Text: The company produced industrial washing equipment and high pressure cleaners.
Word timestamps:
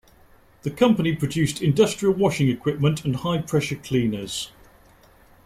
The 0.63 0.71
company 0.71 1.15
produced 1.15 1.61
industrial 1.61 2.15
washing 2.15 2.49
equipment 2.49 3.05
and 3.05 3.17
high 3.17 3.43
pressure 3.43 3.75
cleaners. 3.75 4.49